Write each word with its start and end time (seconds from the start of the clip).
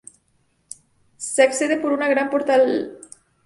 Se 1.17 1.43
accede 1.43 1.77
por 1.77 1.91
una 1.91 2.07
gran 2.09 2.31
portalada 2.31 2.65
que 2.65 2.73
nos 2.73 2.73
lleva 2.73 2.73
a 2.73 2.73
los 2.73 2.87
jardines 2.87 3.05
interiores. 3.05 3.19